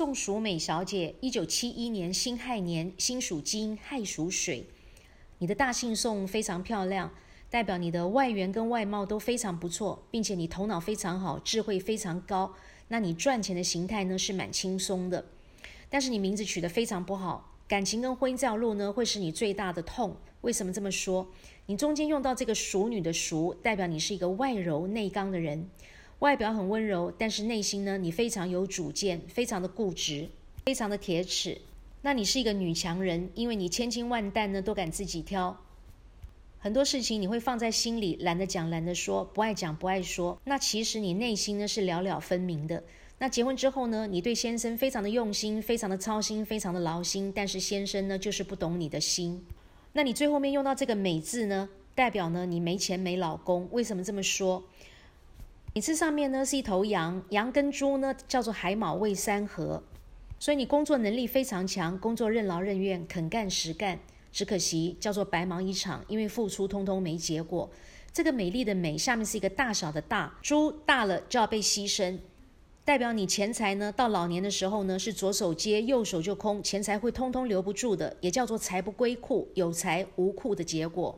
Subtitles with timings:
[0.00, 4.64] 宋淑美小姐，一九七一年辛亥年，辛属金，亥属水。
[5.36, 7.12] 你的大姓宋非常漂亮，
[7.50, 12.54] 代表你的外缘跟外貌都非常不错，并且你头脑非常好，智慧非常高。
[12.88, 15.26] 那你赚钱的形态呢是蛮轻松的，
[15.90, 20.16] 但是你名字取得非常不好，感情跟婚姻这条路呢会是你最大的痛。
[20.40, 21.28] 为什么这么说？
[21.66, 25.68] 你中间用到这个熟女的熟，代表你是一个外柔内刚的人。
[26.20, 30.28] 外表很温柔，但是内心呢，你非常有主见，非常的固执，
[30.66, 31.58] 非常的铁齿。
[32.02, 35.56] 那你是一个女强人，因为你千金万担呢都敢自己挑，
[36.58, 40.38] 很多事情你会放在心里，懒得讲，懒得说，不爱讲，不爱说。
[40.44, 42.84] 那其实你内心呢是了了分明的。
[43.16, 49.42] 那结婚之后呢，你对先生非常的用心，非常的操心，非常的劳心，但是先生呢就是不懂你的心。
[49.94, 53.66] 那你最后面用到这个“美”字呢，代表呢你没钱没老公。
[53.72, 54.62] 为什么这么说？
[55.72, 59.80] 你这上面呢是一头羊，羊跟猪呢叫做海马未三合，
[60.36, 64.00] 所以你工作能力非常强，工作任劳任怨，肯干实干。
[64.32, 67.70] 只可惜叫做白忙一场，因为付出通通没结果。
[68.12, 72.18] 这个美丽的美下面是一个大小的大，猪大了就要被牺牲，
[72.84, 81.16] 代表你钱财呢到老年的时候呢是左手接右手就空，钱财会通通留不住的，也叫做财不归库，有财无库的结果。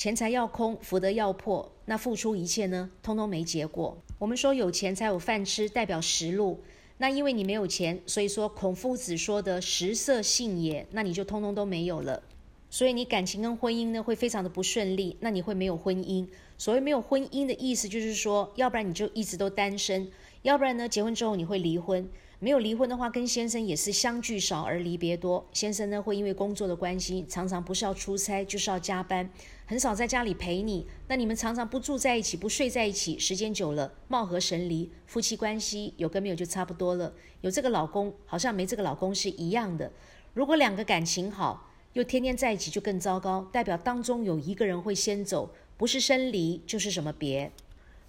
[0.00, 3.98] 钱财要空，福德要破，那付出一切呢，通通没结果。
[4.18, 6.58] 我们说有钱才有饭吃，代表食禄。
[6.96, 12.22] 那因为你没有钱，所以说孔夫子说的食色性也，那你就通通都没有了。
[12.70, 16.26] 所以你感情跟婚姻呢会非常的不顺利，那你会没有婚姻。
[16.56, 20.10] 所谓没有婚姻的意思，就是说，要不然你就一直都单身，
[20.42, 22.08] 要不然呢结婚之后你会离婚。
[22.42, 25.46] 没有离婚的话，跟先生也是相聚少而离别多。
[25.52, 29.28] 先生呢会因为工作的关系，常常不是要出差就是要加班。
[29.66, 37.12] 很少在家里陪你，那你们常常不住在一起，不睡在一起，时间久了貌合神离，夫妻关系有跟没有就差不多了。
[37.42, 39.92] 有这个老公，好像没这个老公是一样的。
[40.32, 47.52] 如果两个感情好，又天天在一起，就更糟糕，代表当中有一个人会先走，不是生离就是什么别。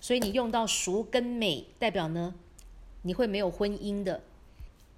[0.01, 2.35] 所以你用到熟跟美，代表呢
[3.03, 4.21] 你会没有婚姻的，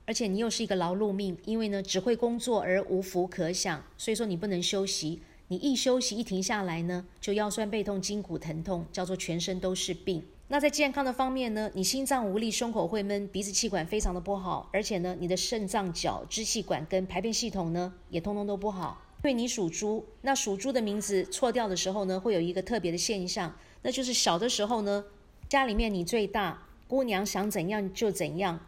[0.05, 5.21] 而且你又是一个劳碌命，因为呢只会工作而无福可享，所以说你不能休息。
[5.49, 10.23] 你一休息一停下来呢，就腰酸背痛、筋骨疼痛，叫做全身都是病。
[10.47, 19.01] 那在健康的方面呢，你心脏无力、胸口会闷、鼻子气管非常的不好，而且呢，你的肾脏、脚、支气管跟排便系统呢，也通通都不好。
[19.23, 25.06] 因为你属猪，那属猪的名字错掉的时候呢，会有一个特别的现象，那就是小的时候呢，
[25.47, 28.59] 家里面你最大，姑娘想怎样就怎样。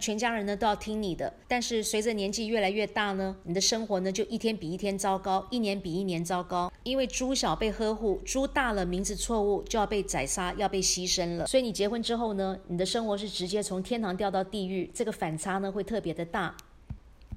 [0.00, 6.72] 全家人呢都要听你的，但是随着年纪越来越大呢，你的生活呢就一天比一天糟糕，一年比一年糟糕。
[6.82, 11.46] 因为猪小被呵护，猪大了名字错误就要被宰杀，要被牺牲了。
[11.46, 16.56] 所以你结婚之后呢，你的生活是直接从天堂掉到地狱，这个反差呢会特别的大。